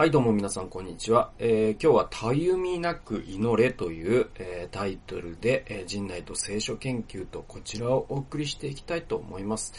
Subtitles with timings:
[0.00, 1.30] はい、どうも皆さん、こんにちは。
[1.38, 9.74] えー今日は、たゆみなく祈れという、えータイトルで、えー人内と聖書研究とこちらをお送りしていきたいと思います。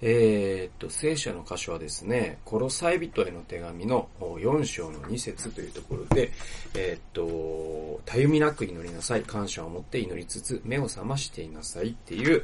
[0.00, 6.30] えーっと、聖書の箇所はですね、コロサイ人への手紙の4章の2節というところで、
[6.74, 12.42] えーっと、たゆみなく祈りなさい、感謝を持って祈りつつ、目を覚ましていなさいっていう、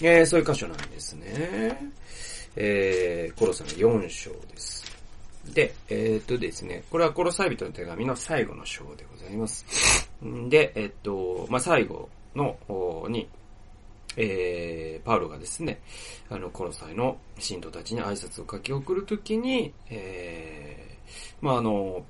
[0.00, 1.92] えーそういう箇所なんですね。
[2.56, 4.93] えーコロサの4章です。
[5.52, 10.08] で、えーっとですね、これはコロサイ人の手紙の最後の章でございます。
[10.24, 13.28] んで、えーっと、まあ、最後の方に、
[14.16, 15.80] えー、パウロがですね、
[16.30, 22.04] あの、コロサイの信徒たちに挨拶を書き送るときに、えー、まあ、あの、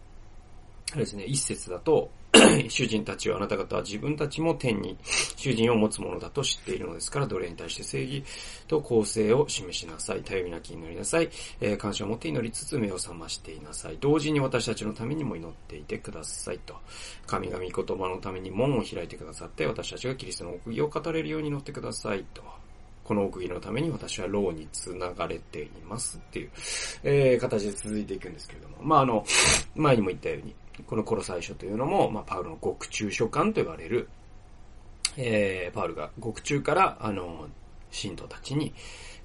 [0.92, 2.10] あれですね、一節だと、
[2.68, 4.96] 主人たちはあなた方は自分たちも天に
[5.36, 8.24] 主人を持つものだと知っているのですから、奴隷に対して正義
[8.66, 10.22] と公正を示しなさい。
[10.22, 11.30] 頼りなき祈りなさい。
[11.60, 13.98] えー感謝を持って祈りつつ目を覚ましていなさい。
[14.00, 16.74] 同時に私たちのためにも祈っていてくださいと。
[17.26, 22.42] 神々言葉のために門を開いてくださって、私たちがキリストの奥義を語れるように祈ってくださいと。
[23.04, 26.50] この奥義のために私は牢に繋がれていますっていう、
[27.02, 28.76] えー形で続いていくんですけれども。
[28.80, 29.24] まあ、あの、
[29.74, 30.54] 前にも言ったように、
[30.86, 34.08] このコロサイ書というのも、まあ、パウロの獄中書簡と言われる、
[35.16, 37.48] えー、パウルが獄中から、あの、
[37.90, 38.74] 信徒たちに、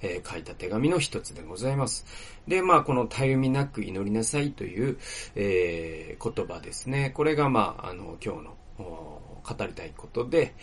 [0.01, 2.05] えー書いた手紙の一つでございます。
[2.47, 4.97] で、まあ、このたゆみなく祈りなさいという、
[5.35, 7.11] えー言葉ですね。
[7.13, 10.53] これが、まあ、あの、今日の、語りたいことで、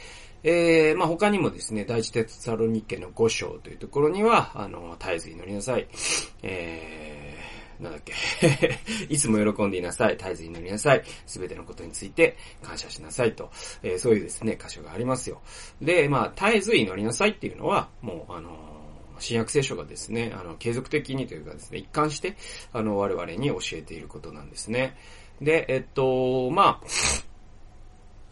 [0.43, 5.89] えー、まあ、他にもですね、第一テサロニケの5章というところには、あの、絶えず祈りなさい。
[6.43, 7.16] えー、
[7.81, 8.13] なんだっけ。
[9.09, 10.17] いつも喜んでいなさい。
[10.17, 11.03] 絶えず祈りなさい。
[11.27, 13.51] すべてのことについて感謝しなさいと。
[13.83, 15.41] えーそういうですね、箇所がありますよ。
[15.81, 18.77] で、まあ、絶えず祈りなさいっていうのは、もう、あの
[19.19, 22.37] 新約聖書がですね、あの、継続的にというかですね、一貫して、
[22.73, 24.97] あの、我々に教えていることなんですね。
[25.41, 26.87] で、えっと、まあ、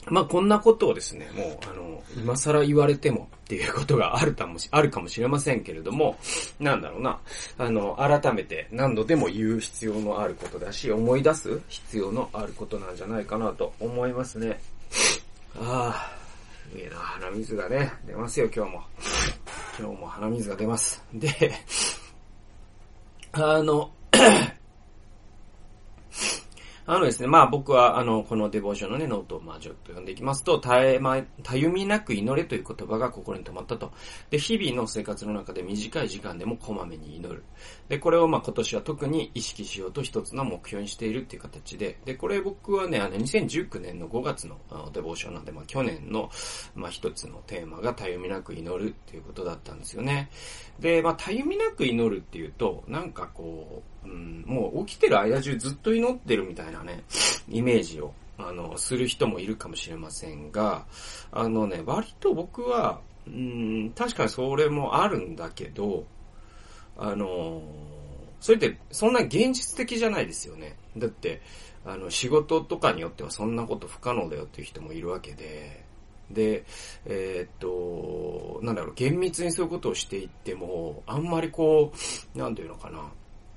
[0.06, 6.16] まあ、こんなことをですね、もう、あの、今更言われてもっていうことがあるかもし、あるかもしれませんけれども、
[6.60, 7.18] なんだろうな、
[7.58, 14.60] あの、改めて何度でも言う必要のあることだし、思い出す必要のあることなんじゃないかなと思いますね。
[15.56, 15.94] あ
[16.74, 18.82] あ、いいな、鼻水がね、出ますよ、今日も。
[19.78, 21.02] 今日も鼻水が出ます。
[21.14, 21.30] で、
[23.32, 23.90] あの、
[26.86, 33.90] あのですね、まあ僕は、あの、このデボーションのね、ノートをまあちょっと読んでいきますと、たえま、たゆみなく祈れという言葉が心に留まったと。
[34.28, 37.42] で、日々の生活の中で短い時間でもこまめに祈る。
[37.88, 44.58] で、これをまあ今年は特に意識しようと一つの目標にしているっていう形で、で、これ僕はね、あの、2019年の5月の
[44.92, 46.28] デボーションなんで、まあ去年の、
[46.74, 50.28] まあ一つのテーマがたゆみなく祈るっていうことだったんですよね。
[50.80, 57.04] で、まあたゆみなく祈るっていうと、なんかこう、うん、もう起きてる間中ずっと祈ってるみたいななね、
[57.48, 60.86] イメージを、あの、する人もいるかもしれませんが、
[61.32, 66.04] あのね、割と僕は、うん、確かにそれもあるんだけど、
[66.96, 67.62] あの、
[68.40, 70.76] それってそんな現実的じゃないですよね。
[70.96, 71.40] だって、
[71.84, 75.84] あの、仕事とかによってはそんなこと不可能だよっていう人もいるわけで、
[76.30, 76.64] で、
[77.06, 81.92] えーっと、なんだろう、厳密にそういうことをしていっても、あんまりこ
[82.34, 83.10] う、なんていうのかな、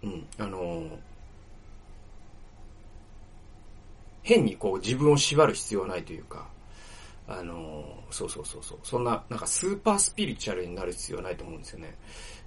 [0.03, 0.83] うん、あの、
[4.27, 6.49] 変にこう自分を縛る必要はないというか、
[7.29, 11.95] あの、そうそうそうそう、そんな、なんかスーパースピリチュアルになる必要はないと思うんですよね。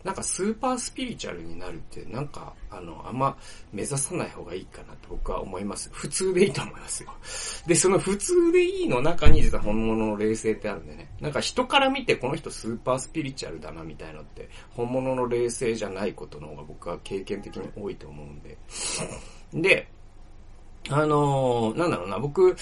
[0.02, 3.36] なんかスーパースピリチュアルになるって、なんか、あの、あんま
[3.72, 5.90] 目指さない方がいいかなと僕は思います。
[5.92, 7.12] 普通でいいと思いますよ。
[7.66, 11.10] で、その普通でいいの中に実は本物の冷静ってあるんでね。
[11.20, 18.56] なんか人から見てこの人スーパースピリチュアルだなみたいのって、本物の冷静じゃないことの方が僕は経験的に多いと思うんで。
[19.52, 19.88] で、
[20.88, 22.56] あのー、なんだろうな、僕、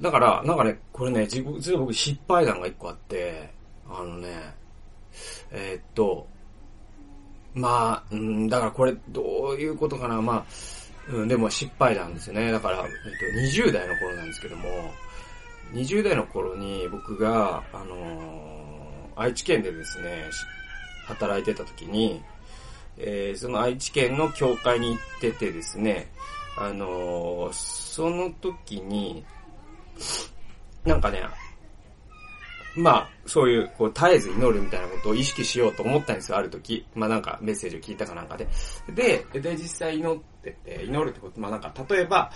[0.00, 3.50] だから、なんかね、これね、自分、実は僕失敗談が一個あって、
[3.88, 4.54] あのね、
[5.50, 6.26] えーっと、
[7.54, 10.44] まあ、うん、だからこれ、どういうことかな、まあ、
[11.12, 12.50] うん、でも失敗談ですよね。
[12.50, 14.68] だから、えっと、20代の頃なんですけども、
[15.72, 18.64] 20代の頃に僕が、あのー
[19.16, 20.24] 愛知県でですね、
[21.06, 22.20] 働いてた時に、
[22.96, 26.08] えーその愛知県の教会に行っててですね、
[26.56, 29.24] あのーその時に、
[30.84, 31.22] なんかね、
[32.76, 36.84] まあ、そういう、こう、絶えず祈るみたいなことを意識しようと思ったんですよ、ある時。
[36.94, 38.48] まあなんか、メッセージを聞いたかなんかで。
[38.92, 42.32] で、で、実際祈ってて、祈るってこと、まあなんか、例えば、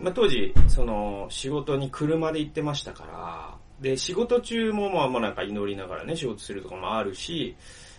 [0.00, 7.54] まあ当時、その、仕事に車で行ってましたから、で、仕事中もまあまあなんか祈りながらね、仕事するとかもあるし、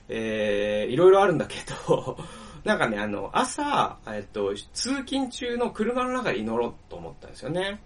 [0.09, 2.17] えー、いろいろあるんだけど、
[2.63, 7.81] なんかね、あの、朝、えっと、通勤中の車の中で祈ろうと思ったんですよね。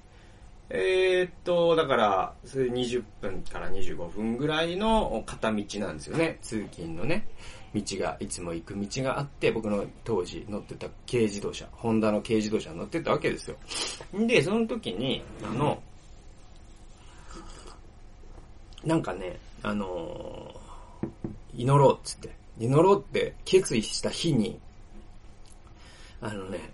[0.70, 6.38] えー、っと、だから、それ20分から25分ぐらいの片道なんですよね。
[6.42, 7.26] 通勤のね、
[7.74, 13.58] 道が、いつも行く道があって、僕の当時乗ってた軽自動車、ホンダの軽自動車乗ってたわけですよ。
[14.28, 15.82] で、その時に、あの、
[18.84, 24.60] なんかね、あのー、祈ろうっつって、祈ろうって決意した日に、
[26.22, 26.72] あのね、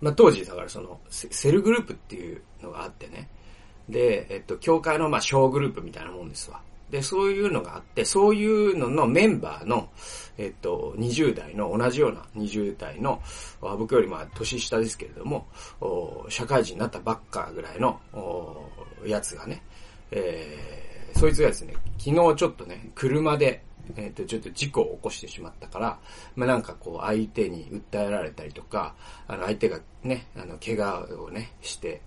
[0.00, 3.28] まあ、当時だからその、セルグループっていうのがあってね。
[3.88, 6.60] で、えっと、教会のまあ小グループみたいなもんですわ。
[6.90, 9.90] で、そういうのがあって、そういうののメンバーの、
[10.38, 13.20] えっと、20代の、同じような20代の、
[13.60, 15.46] 僕よりまあ年下ですけれども、
[16.28, 18.00] 社会人になったばっかぐらいの、
[19.04, 19.62] やつがね、
[20.10, 23.62] えー、そいつがですね、昨日ちょっとね、車で、
[23.96, 25.98] えっ、ー、と、ちょっと事故を起こしてしまったから、
[26.36, 28.94] まあ、なんかこう、相手に訴えられたりとか、
[29.26, 32.02] あの、相手がね、あの、怪我をね、して、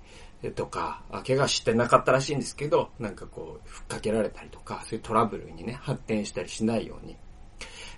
[0.55, 7.15] とか、怪我してなかったらしいんですけど、なんかこう、ふっかけられたりとか、そういうトラブルにね、発展したりしないように、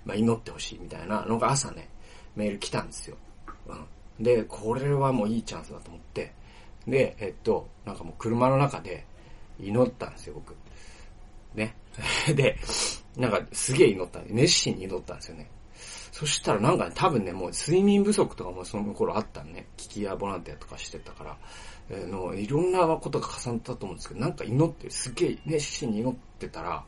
[0.05, 1.89] まあ、祈ってほしいみたいなのが朝ね、
[2.35, 3.17] メール来たんですよ。
[3.67, 4.23] うん。
[4.23, 6.33] で、これはもういいチャンスだと思って、
[6.87, 9.05] で、えっと、なんかもう車の中で
[9.59, 10.55] 祈ったんですよ、僕。
[11.55, 11.75] ね。
[12.35, 12.57] で、
[13.17, 15.49] なんかすげえ祈った、熱心に祈ったんですよね。
[16.11, 19.67] そしたらなんかね、多分ね、もう睡眠不足とかもその頃あったんね。
[19.77, 21.37] 聞き屋ボランティアとかしてたから、
[21.89, 26.85] えー、の、いろんなことが重なったと思うんですけど、なんか祈って、すげえ熱心に祈ってたら、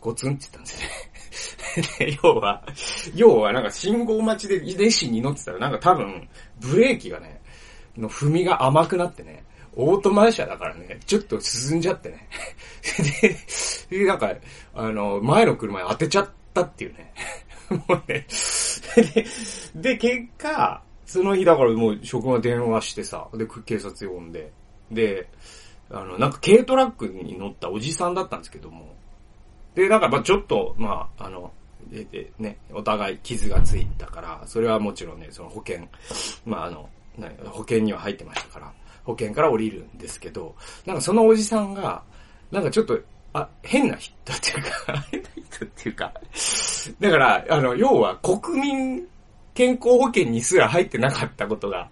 [0.00, 2.66] ゴツンって言ったんですよね 要は、
[3.14, 6.28] 要はなんか信号待ちで熱心に祈ってたら、なんか多分、
[6.60, 7.40] ブレーキがね、
[7.96, 9.43] の踏みが甘くなってね、
[9.76, 12.28] オートマ車だからね、ちょっと進んじゃってね。
[13.90, 14.34] で、なんか、
[14.74, 17.12] あの、前の車に当てちゃったっていうね。
[17.88, 18.26] もうね。
[19.74, 24.52] で、結果、その日だからもう職場電話してさ、で、警察呼んで、
[24.90, 25.28] で、
[25.90, 28.94] あの、なんか軽トラックに乗ったおじさんだったんですけども、
[29.74, 31.52] で、なんかまあちょっと、まあ、あの、
[31.90, 35.86] で、で、ね、お互い傷がついたから、それはもちろんね、その保険、
[36.46, 36.88] まああの、
[37.46, 38.72] 保険には入ってましたから、
[39.04, 40.54] 保険から降りるんですけど、
[40.86, 42.02] なんかそのおじさんが、
[42.50, 42.98] なんかちょっと、
[43.32, 46.12] あ、変な人っていうか、変な人っていうか、
[47.00, 49.06] だから、あの、要は国民
[49.54, 51.88] 健康保険にすら入ってなかったことが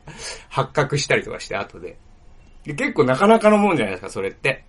[0.49, 1.97] 発覚したりとかして、後で。
[2.65, 4.65] で結構なかなかのもんじゃないですか、それって。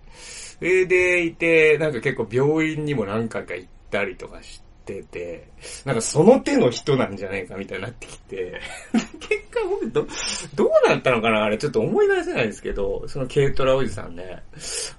[0.58, 5.48] それでいて、なんか結構病院にも何回か行ったりとかして、ってて、
[5.86, 8.60] なんかその手の人なんじゃないかみたいになってきて、
[9.18, 10.06] 結果僕ど、
[10.54, 11.44] どうなったのかな？
[11.44, 14.42] あれちょっと思い出せないですけど、その軽トラおじさんね、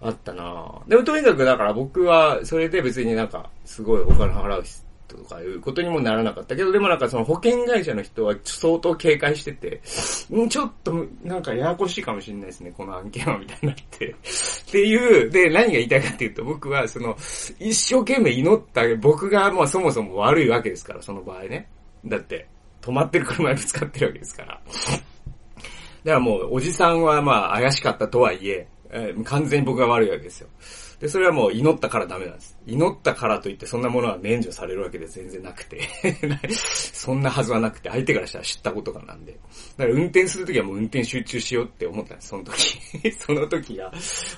[0.01, 0.81] あったな。
[0.87, 4.63] でもとにかくだから僕はそれで別になんかすごいお金払う
[5.07, 14.07] とかいうことにもならなかったけど、でもなんかその保険会社の人は相当警戒してて、ちょっとなんかややこしいかもしれないですね、この案件はみたいになって。
[14.67, 17.15] っていう、で、何が言いたいかっていうと、僕はその、
[17.59, 21.69] 一生懸命祈った僕がもうそもそも悪いわけですから、その場合ね。
[22.05, 22.47] だって、
[22.81, 24.47] 止まってる車にぶつかってるわけですから。
[24.53, 25.01] だか
[26.03, 28.67] らもう、おじさんはまあ怪しかったとはいえ、
[29.23, 30.47] 完全に僕が悪いわけですよ。
[30.99, 32.57] で、それはもう祈ったからダメなんです。
[32.65, 35.81] 祈ったからといってそんなものは免除されるわけで全然なくて
[36.49, 39.33] そんなはずはなくて、相手からしたら知ったことがなんで。
[39.77, 43.91] だから運転するときはもう運転集中しようって思ったんです、その時 その時が、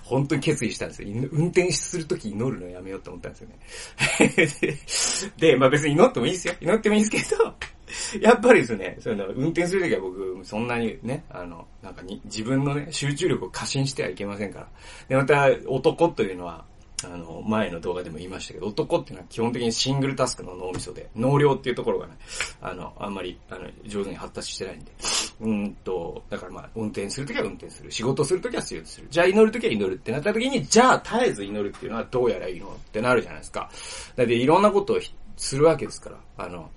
[0.04, 1.10] 本当に決意したんですよ。
[1.32, 6.54] 運転するとき祈るのやめようって思ったんですよね で、まあ別に祈ってもいいですよ。
[6.60, 7.54] 祈ってもいいですけど、
[8.22, 14.68] やっぱりですね、その、運転するときは僕、そんなにね、あの、なんかに、自分のね、集中力を過信してはいけませんから。
[15.08, 16.66] で、また、男というのは、
[17.04, 22.14] あの、前の動画でも言いましたけど、男っていうのは基本的にシングルタスクの脳みそで、脳量っていうところがね、
[22.60, 24.92] あの、あんまり、あの、上手に発達してないんで。
[25.40, 27.92] うんと、だからまあ、運転するときは運転する。
[27.92, 29.08] 仕事するときは仕事する。
[29.12, 33.70] じゃあ祈るときは祈るってなったときに、じゃあ絶えず祈るっていうのはどうやらいいのってなるじゃないですか。
[34.16, 35.00] だっていろんなことを
[35.36, 36.72] するわけですから、あの、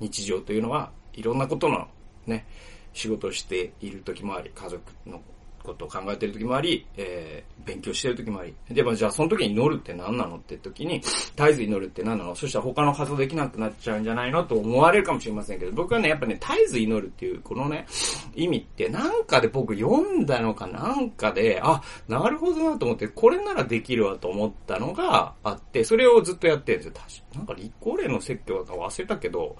[0.00, 1.88] 日常というのはいろんなことの
[2.26, 2.46] ね、
[2.92, 5.20] 仕事をしている時もあり、家族の
[5.66, 8.54] ことを考えてる時もあり、えー、勉強してる時もあり。
[8.70, 12.34] でもじゃあその時に祈るって何なのって時に、絶えず祈るって何なの？
[12.34, 17.86] そしたら他の活動できなくなっちゃうんじゃないのと思われるかもしれませんけど、僕はね、やっぱね、絶えず祈るっていう、このね、
[18.34, 26.92] 意味ってなんかで僕読んだのかなんかで、あ、なるほどなと思って、これならできるわと思ったのがあって、それをずっとやってるんですよ。
[26.94, 29.56] 確かなんか立候例の説教だか忘れたけど、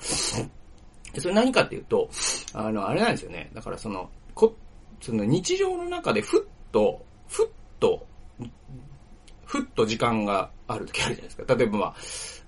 [1.18, 2.08] それ何かっていうと、
[2.52, 3.50] あの、あれなんですよね。
[3.54, 4.54] だからその、こ、
[5.00, 7.48] その日常の中でふっと、ふっ
[7.78, 8.06] と、
[9.44, 11.54] ふっと時間がある時あるじゃないですか。
[11.54, 11.94] 例えばま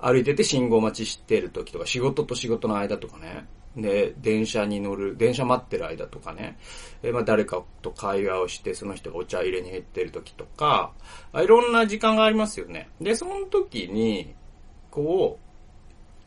[0.00, 3.46] あ、歩いてて信号待ちしてる時とか、仕事と仕事の間とかね。
[3.76, 6.58] で、電車に乗る、電車待ってる間とかね、
[7.02, 10.92] えまあ誰かと会話をして、その人がお茶入れに減ってる時とか、
[11.34, 12.88] いろんな時間がありますよね。
[13.00, 14.34] で、その時に、
[14.90, 15.38] こ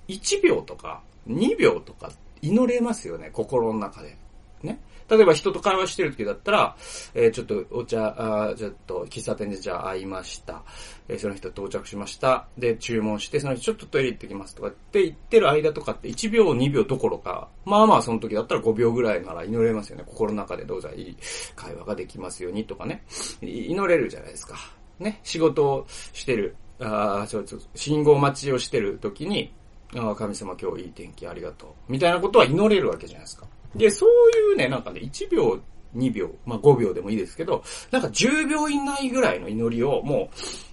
[0.08, 2.12] う、1秒とか、2秒とか
[2.42, 4.18] 祈れますよね、心の中で。
[4.64, 4.80] ね。
[5.12, 6.76] 例えば人と会話してる時だったら、
[7.14, 8.16] えー、ちょっとお茶、
[8.50, 10.64] あちょっと喫茶店でじゃあ会いました。
[11.10, 12.48] えー、その人到着しました。
[12.58, 20.06] で、注文して、その人ちょっとトイレ行ってきますとかって言ってる間とかって1秒2秒どころか、まあまあその時だったら5秒ぐらいなら祈れますよね。
[20.08, 21.18] 心の中でどうぞいい
[21.58, 23.04] 会話ができますようにとかね。
[23.42, 24.56] 祈れるじゃないですか。
[24.98, 25.20] ね。
[25.24, 26.56] 仕事をしてる。
[26.80, 29.54] あちょっと、信号待ちをしてる時に、
[29.96, 31.92] ああ、神様今日いい天気ありがとう。
[31.92, 33.46] みたいなことは祈れるわけじゃないですか。
[33.76, 34.10] で、そう
[34.52, 35.60] いうね、なんかね、1秒、
[35.96, 40.30] 2秒、まあ5秒でもいいですけど、なんか10秒以内ぐらいの祈りをも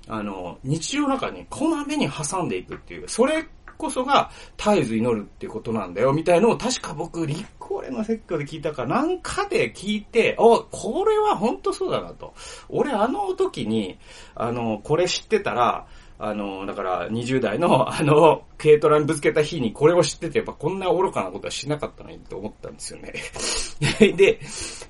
[0.09, 3.47] う、あの、日常の中にこまめに挟んでいくっていう、それ
[3.79, 12.35] こそが絶えず祈るっていうことなんだよ、みたいのを確か僕、立候連の説教で聞いたかなんかで聞いて、お、これは本当そうだなと。
[12.69, 13.99] 俺あの時に、
[14.35, 15.87] あの、これ知ってたら、
[16.21, 23.15] あの、だから20代の あの、軽トラにぶつけた日にこれを知ってて、やっぱこんな愚かなことはしなかったのにと思ったんですよね。
[24.17, 24.41] で、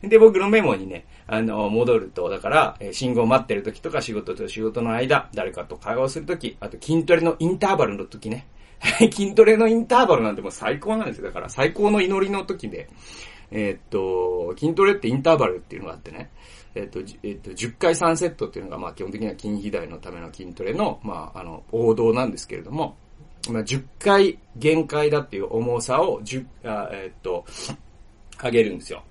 [0.03, 8.47] で、僕のメモにね、あの、戻ると、だから、信号待ってる時とか仕事と仕事の間、誰かと会話をする時、あと筋トレのインターバルの時ね。
[9.13, 11.27] 筋トレのインターバルなんてもう最高なんですよ。
[11.27, 12.89] だから最高の祈りの時で、
[13.51, 16.31] えー、っと、筋トレってインターバルっていうのがあってね。
[16.79, 22.97] えっ、と、えっ、と、10回3セットっていうのが、まあ、基本的には筋肥大のための筋トレの、まあ、あの、王道なんですけれども、
[23.51, 27.45] まあ、10回限界だっていう重さを10、あえっ、と、
[28.41, 29.03] 上げるんですよ。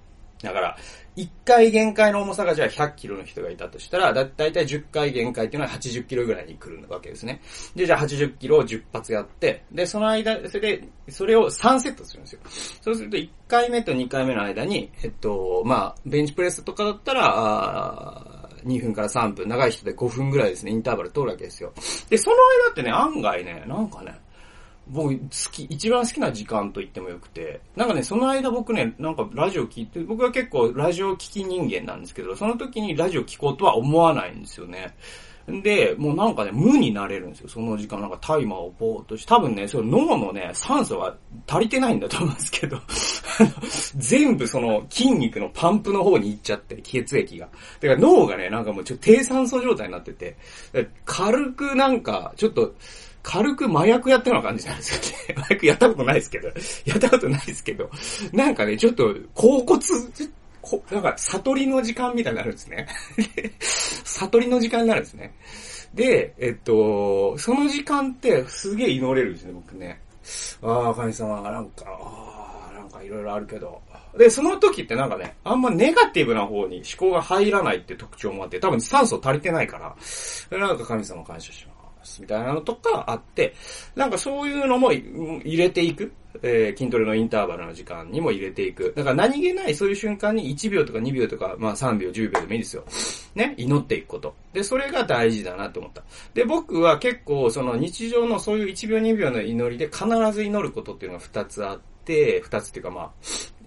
[0.41, 0.77] だから、
[1.15, 7.41] 1回限界の重さがじゃあ100キロの人がいたとしたら、だ、だいたい10回限界っていうのは80キロぐらいに来るわけですね。
[7.75, 12.39] で、じゃあ80キロを10発やって、で、その間、それで、それを3セットするんですよ。
[12.81, 21.73] そうすると1回目と2回目の間に、えっと、まあ、ベンチプレスとかだったら、あ2分から3分、長い人で5分ぐらいですね、インターバル通るわけですよ。
[22.09, 24.19] で、その間ってね、案外ね、なんかね、
[24.89, 34.95] 僕、好き、一番好きな時間と言ってもよくて、なんかね、その間僕ね、なんかラジオ聞いて、僕は結構ラジオ聞き人間なんですけど、その時にラジオ聞こうとは思わないんですよね。
[35.47, 37.47] で、もうなんかね、無になれるんですよ。
[37.47, 41.15] その時間、なんかタイマーをぼーっとして、多分ね、その脳のね、酸素が
[41.47, 42.77] 足りてないんだと思うんですけど、
[43.95, 47.47] 全部その筋肉のパンプの方に行っちゃって、血液が。
[47.79, 50.35] だから脳がね、なんかもうちょっと低酸素状態になってて、
[51.05, 52.75] 軽くなんか、ちょっと、
[53.23, 55.41] 軽く麻薬やったような感じなんですよね。
[55.41, 56.47] 麻薬やったことないですけど、
[56.85, 57.89] やったことないですけど、
[58.31, 59.79] なんかね、ちょっと、甲骨、
[60.61, 62.87] こなんか、悟りの時間みたいになるんですね。
[64.03, 65.33] 悟りの時間になるんですね。
[65.93, 70.01] で、えっと、その時間ってすげえ祈れるんですね、僕ね。
[70.61, 73.81] ああ、神様、なんか、ああ、なんかいろいろあるけど。
[74.17, 81.76] で、その時ってなんかね、あんまネガティブな方に思考が入らないって特徴もあって、多分酸素足りてないから、なんか神様感謝します。
[82.07, 83.53] ますみたいなのとかあって、
[83.95, 86.11] なんかそういうのも入れていく。
[86.43, 88.93] えー、筋トレのインターバルの時間にも入れていく。
[88.95, 92.83] だから何気ないそういう瞬間に1秒とか2秒とか、まあ3秒、10秒でもいいですよ。
[93.33, 94.35] ね、祈っていくこと。
[94.53, 96.03] で、それが大事だなと思った。
[96.35, 103.11] で、僕は結構その日常のそういう1秒2秒の祈りで必ず祈ることっていうのが2つあって、て、二つっていうかまあ、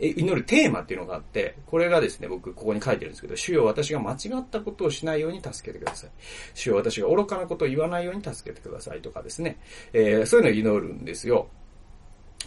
[0.01, 6.11] 祈るテーマっていうのがあって、これがですね、僕ここに書いてるんですけど、主よ私が間違ったことをしないように助けてください。
[6.55, 9.59] 主よ私が愚かなことを言わないように助けてくださいとかですね、
[9.93, 11.49] えー、そういうのを祈るんですよ。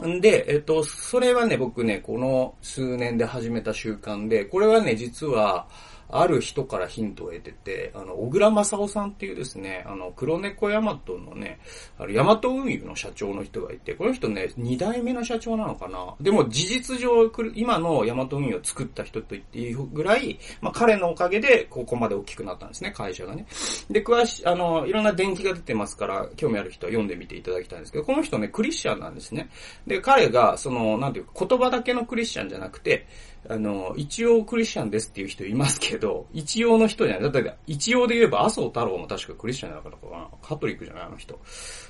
[0.02, 5.68] んで、えっと、それはね、僕ね、この数年で始めた習慣で、これはね、実は、
[6.16, 11.60] ある人からヒントを得てて、あの、小倉正夫さんっていうですね、あの、黒猫ヤマトのね、
[11.98, 23.46] あの、ヤマト運輸の社長の人がいて、この人ね、二代目の社長なのかなでも事実上、今のヤマト運輸を作った人と言っていいぐらい、まあ、彼のおかげで、ここまで大きくなったんですね、会社がね。
[23.90, 29.50] で、詳し、あの、いろんな電気が出てますから、興味ある人は読んでみていただきたいんですけど、この人ね、クリスチャンなんですね。
[29.88, 33.08] で、彼が、その、なんていうか、言葉だけのクリスチャンじゃなくて、
[33.50, 37.32] あの、一応クリスチャンですっていう人いますけど、一応の人じゃない。
[37.32, 40.28] だって、一応で言えば麻生太郎も確かクリスチャンじゃなかったかな。
[40.42, 41.38] カトリックじゃないあの人。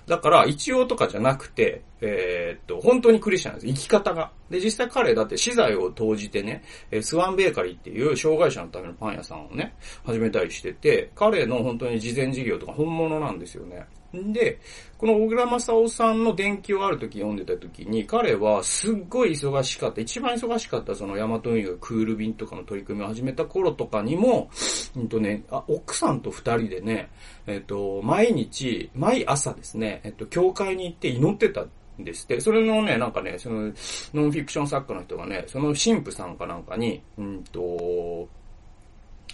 [0.08, 3.68] だから、一応とかじゃなくて、えー、っと、本当にクリスチャンです。
[3.68, 4.32] 生き方が。
[4.50, 6.64] で、実際彼だって資材を投じてね、
[7.02, 13.86] スワンベーカリーっていう障害者のためのパン屋さんをね、始めたりしてて、彼の本当に事前事業とか本物なんですよね。
[14.18, 14.60] んで、
[14.98, 24.50] この小倉正夫さんの伝記をある時読んでた時に、彼はすっごい忙しかった、一番忙しかったそのヤマト運輸がクール便とかの取り組みを始めた頃とかにも、
[24.96, 27.10] うんとね、あ奥さんと二人でね、
[27.48, 31.68] えっ、と、毎日、毎朝ですね、えっ、と、教会に行って祈ってたっ
[32.00, 32.42] ですって。
[32.42, 33.72] それのね、なんかね、その、
[34.14, 38.28] ノンフィクション作家の人がね、その神父さんかなんかに、うんと、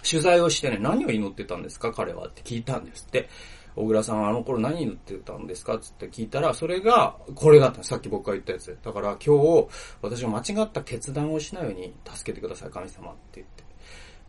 [0.08, 3.28] 取材をしてね、何を祈ってたんですか彼はって聞いたんですって。
[3.80, 5.78] 小倉さんはあの頃何言ってたんですか？
[5.78, 7.82] つって聞いたら、それが、これだった。
[7.82, 8.76] さっき僕が言ったやつ。
[8.82, 9.68] だから今日、
[10.02, 13.69] 私は間違った決断をしないように助けてください、神様って言って。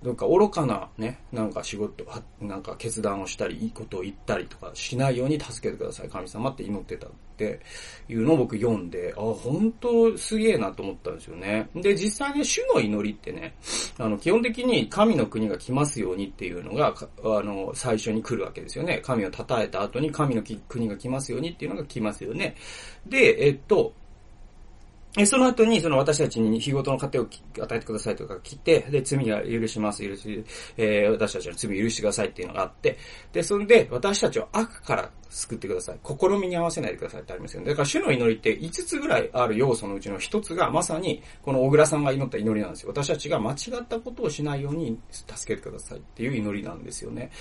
[0.04, 2.04] どっか愚かなね、なんか仕事、
[2.40, 7.60] なんか決断をしたり、いいことを言ったりとかしないように助けてください、神様って祈ってたって
[8.10, 11.70] いうのを僕読んで、あ、本当すげえなと思ったんですよね。
[11.76, 13.56] で、実際ね、主の祈りってね、
[14.00, 19.02] あの、基本的に神の国が来ますようにっていうのが、あの、最初に来るわけですよね。
[19.04, 22.56] 神を称えた後に神の国が来ますようにっていうのが来ますよね。
[23.06, 23.94] で、えっと、
[25.18, 27.28] え、その後に、その私たちに日ごとの糧を
[27.60, 30.44] 与えてくださいとか来て、で、罪が許します、許し、
[30.78, 32.98] えー、私たちの罪を許してくださいっていうのがあって、
[33.34, 36.00] で、それで、私たちを悪から救ってください。
[36.04, 37.68] 試みに合わせないでくださいってありますよね。
[37.70, 42.90] だから主の祈りって5つぐらいある要素のうちの1つがまさにこの小倉さんが祈った祈りなんですよ。
[42.90, 47.32] 私たちが間違ったことをしないように助けてくださいっていう祈りなんですよね。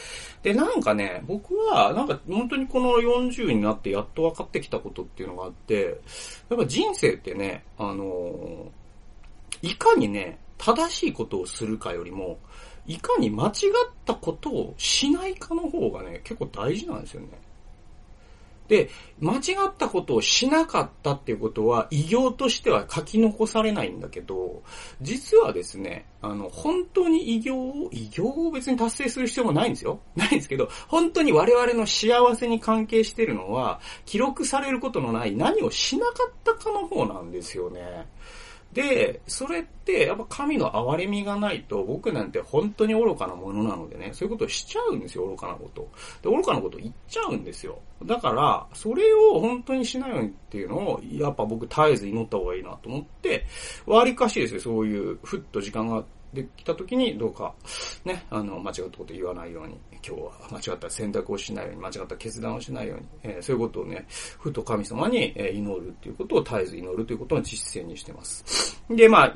[0.43, 5.99] で、なんかね、僕はなんか本当にこの40になってやっと分かってきたことっていうのがあって、
[6.49, 8.71] やっぱ人生ってね、あの
[9.62, 12.38] いかにね、正しいことをするかよりも、
[12.87, 13.52] いかに間違っ
[14.05, 17.29] たことをしないかの方がね、結構大事なんですよね。
[18.71, 24.62] で、間違ったことをしなかったっていうことは、異業としては書き残されないんだけど、
[25.03, 29.99] 実はですね、あの、本当に異業を、異業を別に達成する必要もないんですよ。
[30.15, 38.07] ないんですけど、本当に我々の幸せに関係してるのは、記録されることのない何をしなかったかの方なんですよね。
[38.73, 45.89] で、それって、やっぱ神の憐れみがないと、僕なんて本当に愚かなものなのでね、そういうことをしちゃうんですよ、愚かなこと。
[46.23, 47.81] で、愚かなこと言っちゃうんですよ。
[48.05, 53.45] だから、それを本当にしないようにっていうのを、やっぱ僕絶えず祈った方がいいなと思って、
[53.87, 57.55] 割かしですよ、そういう、ふっと時間があってできた時にどうか、
[58.05, 64.07] ね、あの、間違ったこと言わないように、今日は間違った選択をしないように、間違った決断をしないように、えー、そういうことをね、
[64.38, 68.81] ふと神様に祈るっていうことを絶えず祈るということを実践にしてます。
[68.88, 69.35] で、まあ、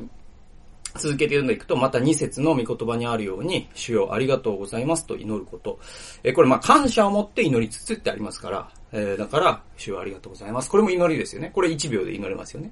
[0.96, 5.80] 続けて読んでいくと、また2節の御言葉にあるように、主よありがとうございますと祈ること。
[6.22, 10.70] えこれまあ感謝を持って祈りつつってありますから、えー、だから、主よありがとうございます。
[10.70, 11.50] これも祈りですよね。
[11.52, 12.70] これ1秒で祈れますよね。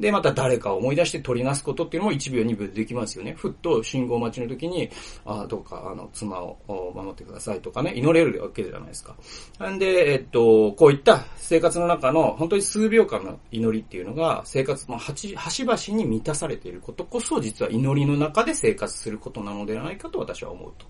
[0.00, 3.34] で、また誰かを思い出して取りなすことっていうのも1秒2秒でできますよね。
[3.36, 4.88] ふっと信号待ちの時に、
[5.26, 6.56] あどうか、あの、妻を
[6.94, 9.14] 守ってくださいとかね、祈れるわけじゃないですか。
[9.58, 20.86] なんで、えっと、こういった生活の中の本当に数秒間の祈りっていうのが、生活の端々に満たされていることこそ、実は祈りの中で生活することなのではないかと私は思うと。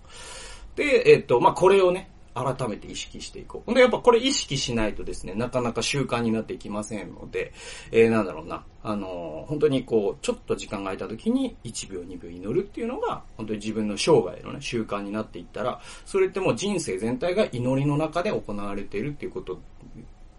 [0.77, 2.09] で、えっと、まあ、これをね、
[2.43, 3.63] 改めて意識していこう。
[3.65, 7.53] ほんで、やっぱこれ意識しないとですね、なかなか習慣になっていきませんので、
[7.91, 8.63] えー、なんだろうな。
[8.81, 19.59] あのー、本当にこう、ちょっと時間が空いた時に1秒2秒祈るっていうのが、本当に自分の生涯のね、習慣になっていったら、それってもう人生全体が祈りの中で行われているっていうこと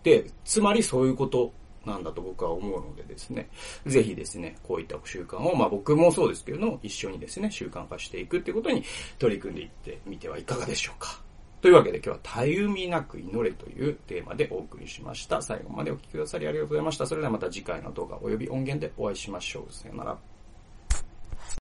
[0.03, 1.53] で、つまりそういうこと
[1.85, 3.49] なんだと僕は思うのでですね、
[3.87, 8.85] ぜひですね、こういった習慣を、まあ僕もそうですけれども、一緒にですね、習慣化していくってことに
[9.19, 11.21] 取り組んでいってみてはいかがでしょうか。
[11.61, 15.43] というわけで今日はたゆみなく祈れというテーマでお送りしました。
[15.43, 17.07] 最後までお聴きくださりありがとうございました。
[17.07, 19.73] それではまた次回の動画及び音源でお会いしましょう。
[19.73, 20.30] さよなら。